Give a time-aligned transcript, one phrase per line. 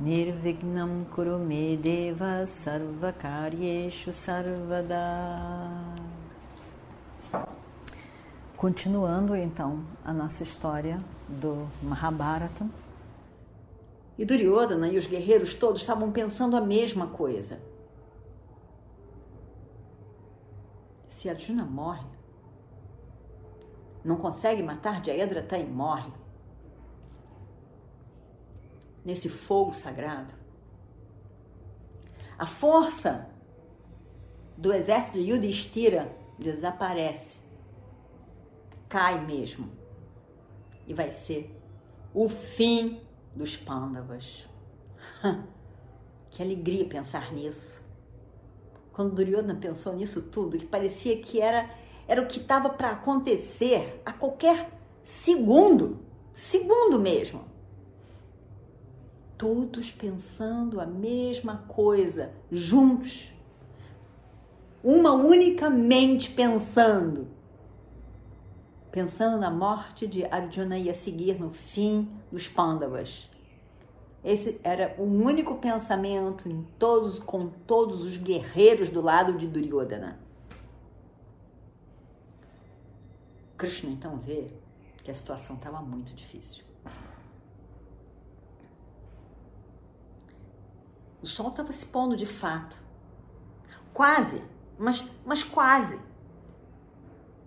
[0.00, 4.94] Nirvignam Kurume Deva Sarvakaryeshu Sarvada
[8.56, 12.64] Continuando então a nossa história do Mahabharata.
[14.16, 17.60] E Duryodhana e os guerreiros todos estavam pensando a mesma coisa.
[21.10, 22.06] Se Arjuna morre,
[24.04, 26.12] não consegue matar Jayadratha e morre
[29.08, 30.34] nesse fogo sagrado,
[32.38, 33.26] a força
[34.54, 37.38] do exército de Yudhishthira desaparece
[38.86, 39.70] cai mesmo.
[40.86, 41.58] E vai ser
[42.12, 43.00] o fim
[43.34, 44.46] dos Pandavas.
[46.28, 47.82] que alegria pensar nisso.
[48.92, 51.70] Quando Duryodhana pensou nisso tudo, que parecia que era
[52.06, 54.70] era o que estava para acontecer a qualquer
[55.02, 55.98] segundo,
[56.34, 57.57] segundo mesmo.
[59.38, 63.32] Todos pensando a mesma coisa, juntos.
[64.84, 67.38] Uma única mente pensando
[68.90, 73.28] pensando na morte de Arjuna e a seguir no fim dos Pandavas.
[74.24, 80.18] Esse era o único pensamento em todos, com todos os guerreiros do lado de Duryodhana.
[83.56, 84.48] Krishna então vê
[85.04, 86.64] que a situação estava muito difícil.
[91.22, 92.76] O sol estava se pondo de fato.
[93.92, 94.42] Quase,
[94.78, 96.00] mas, mas quase.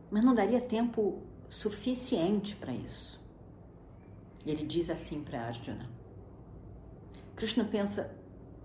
[0.10, 3.20] Mas não daria tempo suficiente para isso.
[4.46, 5.90] E ele diz assim para Arjuna.
[7.36, 8.14] Krishna pensa,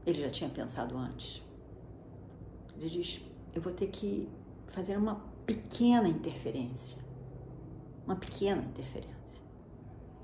[0.05, 1.43] ele já tinha pensado antes.
[2.77, 3.21] Ele diz:
[3.55, 4.28] Eu vou ter que
[4.69, 5.16] fazer uma
[5.47, 7.00] pequena interferência.
[8.05, 9.41] Uma pequena interferência.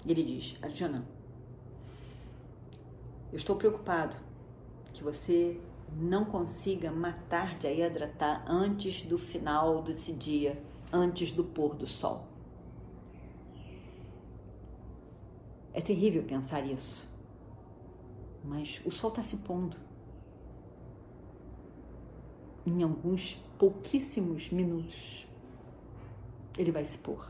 [0.04, 1.04] E ele diz: Arjuna,
[3.30, 4.16] eu estou preocupado
[4.92, 5.60] que você
[5.96, 12.26] não consiga matar Jayadratha antes do final desse dia, antes do pôr do sol.
[15.74, 17.08] É terrível pensar isso.
[18.44, 19.76] Mas o sol está se pondo.
[22.66, 25.26] Em alguns pouquíssimos minutos,
[26.56, 27.26] ele vai se pôr.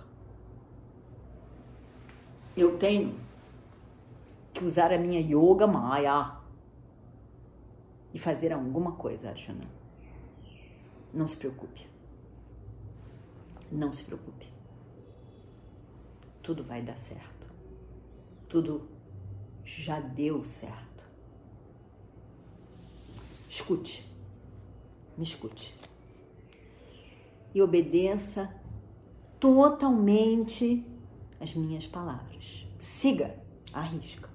[2.57, 3.15] Eu tenho
[4.53, 6.42] que usar a minha yoga maya
[8.13, 9.65] e fazer alguma coisa, Arjuna.
[11.13, 11.87] Não se preocupe.
[13.71, 14.51] Não se preocupe.
[16.43, 17.43] Tudo vai dar certo
[18.53, 18.87] tudo
[19.65, 21.03] já deu certo.
[23.49, 24.07] Escute,
[25.17, 25.75] me escute.
[27.55, 28.55] E obedeça
[29.41, 30.87] totalmente
[31.41, 32.67] as minhas palavras.
[32.79, 33.35] Siga
[33.73, 34.29] a risca.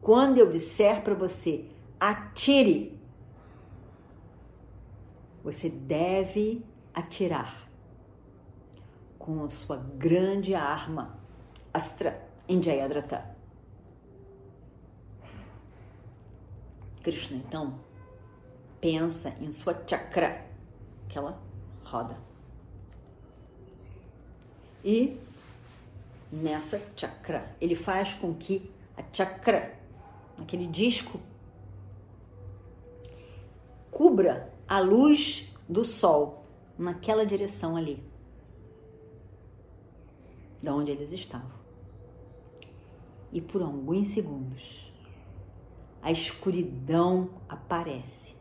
[0.00, 1.66] Quando eu disser para você,
[1.98, 2.98] atire,
[5.42, 7.68] você deve atirar
[9.18, 11.20] com a sua grande arma
[11.72, 13.36] Astra em Jayadratha.
[17.02, 17.78] Krishna então
[18.80, 20.44] pensa em sua chakra,
[21.06, 21.40] aquela
[21.84, 22.18] roda.
[24.84, 25.16] E
[26.32, 29.78] nessa chakra, ele faz com que a chakra,
[30.42, 31.20] aquele disco,
[33.90, 36.44] cubra a luz do sol
[36.78, 38.02] naquela direção ali,
[40.62, 41.60] da onde eles estavam
[43.32, 44.90] e por alguns segundos
[46.02, 48.34] a escuridão aparece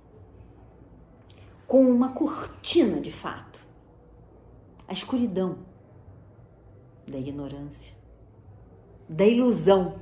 [1.68, 3.60] com uma cortina de fato.
[4.88, 5.60] A escuridão
[7.08, 7.94] da ignorância,
[9.08, 10.00] da ilusão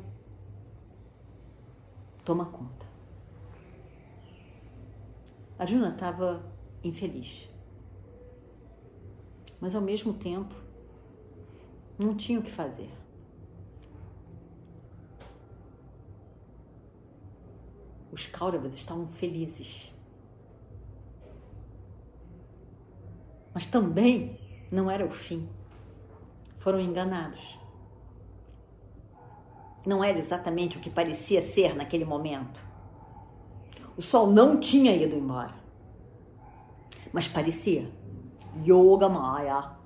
[2.28, 2.86] toma conta.
[5.58, 6.44] A Juna estava
[6.84, 7.50] infeliz,
[9.62, 10.54] mas ao mesmo tempo
[11.98, 12.92] não tinha o que fazer.
[18.12, 19.94] Os Kauravas estavam felizes.
[23.54, 24.38] Mas também
[24.70, 25.48] não era o fim.
[26.58, 27.58] Foram enganados.
[29.88, 32.62] Não era exatamente o que parecia ser naquele momento.
[33.96, 35.56] O sol não tinha ido embora.
[37.14, 37.90] Mas parecia.
[38.66, 39.78] Yoga Maya.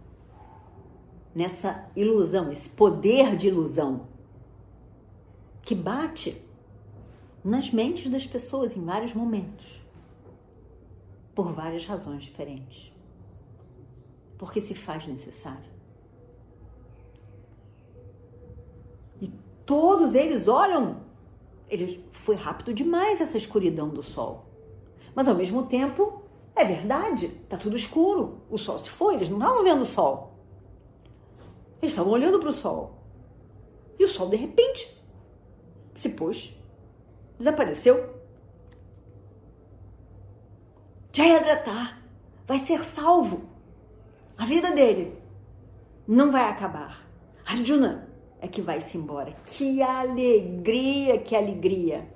[1.36, 4.07] Nessa ilusão, esse poder de ilusão
[5.62, 6.50] que bate
[7.45, 9.83] nas mentes das pessoas em vários momentos,
[11.36, 12.92] por várias razões diferentes.
[14.39, 15.69] Porque se faz necessário.
[19.21, 19.31] E
[19.65, 21.11] todos eles olham
[21.71, 24.45] ele foi rápido demais essa escuridão do sol.
[25.15, 26.21] Mas ao mesmo tempo,
[26.53, 28.41] é verdade, tá tudo escuro.
[28.49, 30.35] O sol se foi, eles não estavam vendo o sol.
[31.81, 32.97] Eles estavam olhando para o sol.
[33.97, 35.01] E o sol de repente
[35.95, 36.53] se pôs,
[37.37, 38.15] desapareceu.
[41.13, 41.97] Jayadratha
[42.45, 43.43] vai ser salvo.
[44.37, 45.17] A vida dele
[46.05, 47.07] não vai acabar.
[47.45, 48.10] Arjuna
[48.41, 49.33] é que vai se embora.
[49.45, 52.09] Que alegria, que alegria!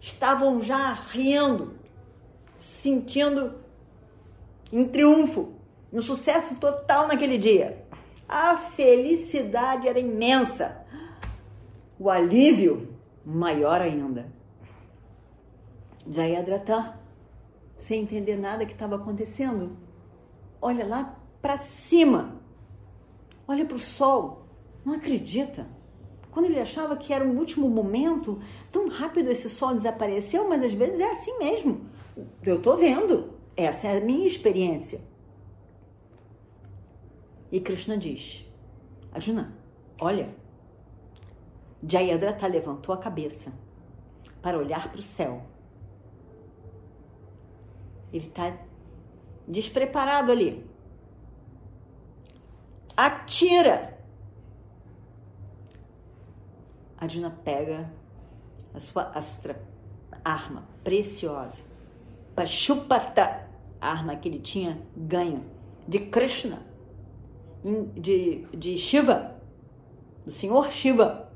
[0.00, 1.74] Estavam já rindo,
[2.58, 3.54] sentindo
[4.72, 5.52] em triunfo,
[5.92, 7.84] um sucesso total naquele dia.
[8.26, 10.84] A felicidade era imensa.
[11.98, 12.94] O alívio
[13.24, 14.32] maior ainda.
[16.10, 16.98] Jayadratha,
[17.78, 19.76] sem entender nada que estava acontecendo,
[20.60, 22.36] olha lá para cima,
[23.46, 24.47] olha para o sol,
[24.88, 25.68] não acredita.
[26.30, 28.40] Quando ele achava que era um último momento,
[28.72, 31.86] tão rápido esse sol desapareceu, mas às vezes é assim mesmo.
[32.42, 35.00] Eu estou vendo, essa é a minha experiência.
[37.52, 38.44] E Krishna diz:
[39.12, 39.56] Arjuna,
[40.00, 40.34] olha.
[41.80, 43.52] Jayadratha levantou a cabeça
[44.42, 45.46] para olhar para o céu.
[48.12, 48.58] Ele está
[49.46, 50.66] despreparado ali.
[52.96, 53.97] Atira
[56.98, 57.90] Arjuna pega
[58.74, 59.60] a sua astra,
[60.24, 61.64] arma preciosa,
[62.34, 63.48] Pashupata,
[63.80, 65.44] a arma que ele tinha ganho
[65.86, 66.62] de Krishna,
[67.94, 69.36] de, de Shiva,
[70.24, 71.28] do Senhor Shiva,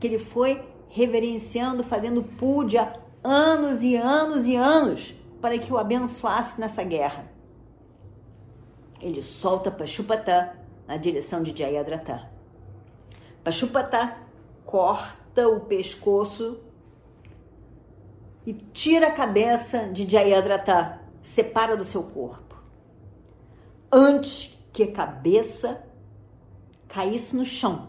[0.00, 6.60] que ele foi reverenciando, fazendo puja anos e anos e anos para que o abençoasse
[6.60, 7.30] nessa guerra.
[9.00, 10.56] Ele solta Pashupata
[10.86, 12.28] na direção de Jayadratha.
[13.44, 14.27] Pashupata
[14.68, 16.60] corta o pescoço
[18.46, 22.54] e tira a cabeça de Jayadratha, separa do seu corpo.
[23.90, 25.82] Antes que a cabeça
[26.86, 27.88] caísse no chão.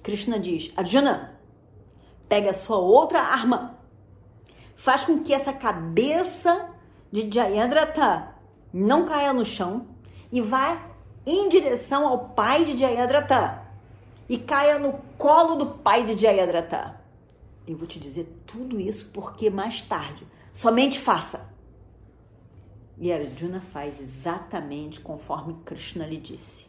[0.00, 1.36] Krishna diz: Arjuna,
[2.28, 3.80] pega a sua outra arma,
[4.76, 6.70] faz com que essa cabeça
[7.10, 8.32] de Jayadratha
[8.72, 9.88] não caia no chão
[10.30, 10.80] e vá
[11.26, 13.65] em direção ao pai de Jayadratha
[14.28, 17.00] e caia no colo do pai de Jayadratha.
[17.66, 21.52] Eu vou te dizer tudo isso porque mais tarde, somente faça.
[22.98, 26.66] E Arjuna faz exatamente conforme Krishna lhe disse.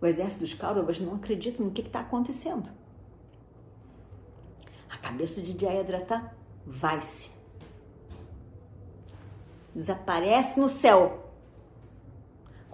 [0.00, 2.70] O exército dos Kauravas não acredita no que está acontecendo.
[4.88, 6.32] A cabeça de Jayadratha
[6.64, 7.30] vai-se.
[9.74, 11.25] Desaparece no céu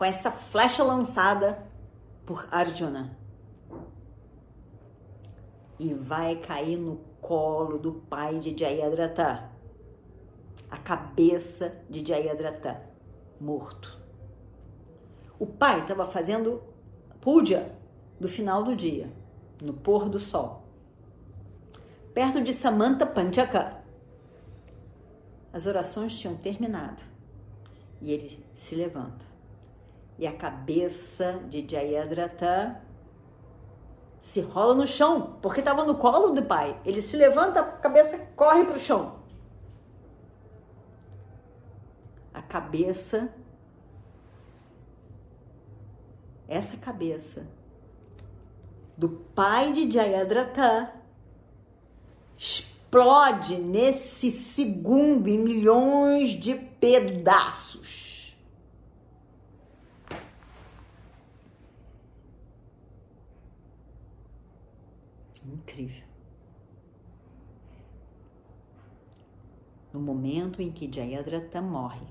[0.03, 1.65] com essa flecha lançada
[2.27, 3.17] por Arjuna.
[5.79, 9.49] E vai cair no colo do pai de Jayadratha,
[10.69, 12.83] a cabeça de Jayadratha,
[13.41, 13.97] morto.
[15.39, 16.61] O pai estava fazendo
[17.21, 17.73] puja
[18.19, 19.09] do final do dia,
[19.63, 20.65] no pôr do sol,
[22.13, 23.81] perto de Samanta Panchaka.
[25.53, 27.01] As orações tinham terminado
[28.01, 29.32] e ele se levanta
[30.19, 32.81] e a cabeça de Jayadratha
[34.21, 36.81] se rola no chão, porque estava no colo do pai.
[36.85, 39.21] Ele se levanta, a cabeça corre para o chão.
[42.33, 43.35] A cabeça,
[46.49, 47.47] essa cabeça
[48.97, 50.95] do pai de Jayadratha
[52.37, 58.02] explode nesse segundo em milhões de pedaços.
[65.73, 66.03] Incrível.
[69.93, 72.07] No momento em que Jayadratha morre,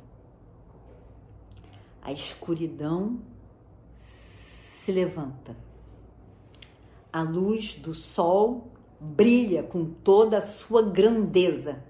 [2.02, 3.20] a escuridão
[3.96, 5.56] se levanta.
[7.14, 11.84] A luz do sol brilha com toda a sua grandeza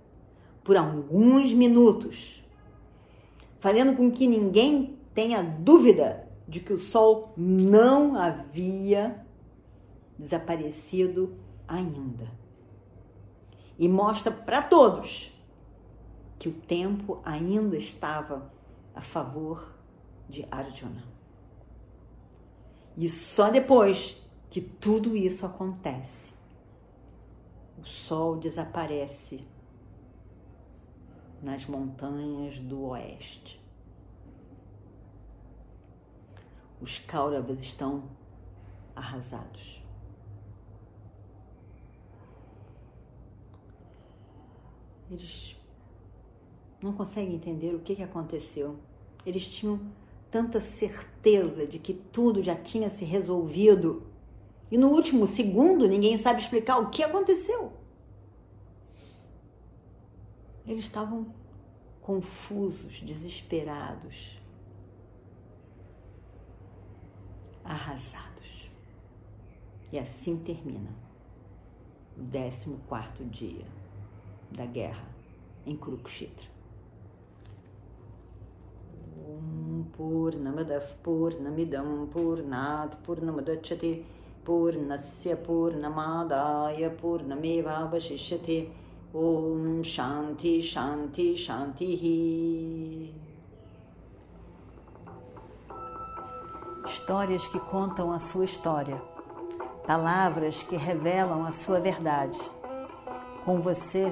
[0.63, 2.43] por alguns minutos,
[3.59, 9.25] fazendo com que ninguém tenha dúvida de que o sol não havia
[10.17, 11.35] desaparecido
[11.71, 12.29] ainda.
[13.79, 15.33] e mostra para todos
[16.37, 18.51] que o tempo ainda estava
[18.93, 19.73] a favor
[20.29, 21.03] de Arjuna.
[22.95, 26.31] E só depois que tudo isso acontece,
[27.79, 29.47] o sol desaparece
[31.41, 33.59] nas montanhas do oeste.
[36.79, 38.03] Os Kauravas estão
[38.95, 39.80] arrasados.
[45.11, 45.57] Eles
[46.81, 48.77] não conseguem entender o que, que aconteceu.
[49.25, 49.79] Eles tinham
[50.31, 54.03] tanta certeza de que tudo já tinha se resolvido.
[54.71, 57.73] E no último segundo, ninguém sabe explicar o que aconteceu.
[60.65, 61.33] Eles estavam
[61.99, 64.39] confusos, desesperados,
[67.65, 68.71] arrasados.
[69.91, 70.89] E assim termina
[72.17, 73.80] o 14 dia
[74.51, 75.03] da guerra
[75.65, 76.49] em Kurukshetra.
[79.17, 84.03] Om Purnamadav Purnamidam Purnat Purnamadachati
[84.43, 88.69] Purnasya Purnamadaya Purnamevavashishyate
[89.13, 93.13] Om Shanti Shanti Shanti
[96.85, 99.01] Histórias que contam a sua história
[99.85, 102.39] palavras que revelam a sua verdade.
[103.43, 104.11] Com você,